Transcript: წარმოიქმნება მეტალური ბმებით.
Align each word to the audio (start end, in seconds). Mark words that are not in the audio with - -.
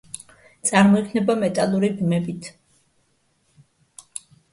წარმოიქმნება 0.69 1.35
მეტალური 1.43 1.91
ბმებით. 1.99 2.47